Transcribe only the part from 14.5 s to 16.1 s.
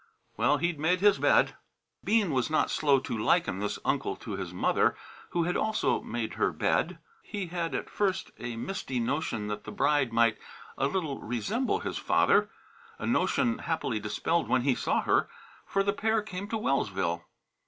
he saw her. For the